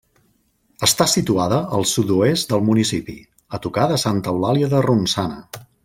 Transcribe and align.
Està 0.87 1.05
situada 1.11 1.59
al 1.79 1.85
sud-oest 1.91 2.55
del 2.55 2.65
municipi, 2.71 3.15
a 3.59 3.61
tocar 3.67 3.85
de 3.95 4.01
Santa 4.07 4.35
Eulàlia 4.37 4.73
de 4.75 4.85
Ronçana. 4.91 5.65